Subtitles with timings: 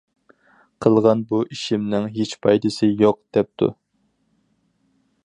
[0.85, 3.71] قىلغان بۇ ئىشىمنىڭ ھېچ پايدىسى يوق دەپتۇ.